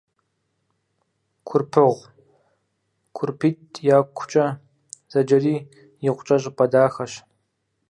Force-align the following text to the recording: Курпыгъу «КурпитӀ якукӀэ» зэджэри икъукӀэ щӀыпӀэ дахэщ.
Курпыгъу 1.47 2.09
«КурпитӀ 3.15 3.79
якукӀэ» 3.97 4.47
зэджэри 5.11 5.55
икъукӀэ 6.07 6.37
щӀыпӀэ 6.41 6.65
дахэщ. 6.71 7.13